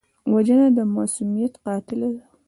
[0.33, 2.23] وژنه د معصومیت قاتله ده